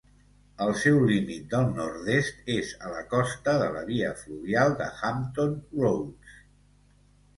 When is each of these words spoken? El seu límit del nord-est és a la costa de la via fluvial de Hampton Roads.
El 0.65 0.71
seu 0.83 0.95
límit 1.09 1.43
del 1.51 1.67
nord-est 1.79 2.49
és 2.55 2.71
a 2.87 2.93
la 2.95 3.03
costa 3.11 3.55
de 3.65 3.69
la 3.77 3.85
via 3.93 4.09
fluvial 4.23 4.75
de 4.81 4.89
Hampton 5.03 5.57
Roads. 5.85 6.41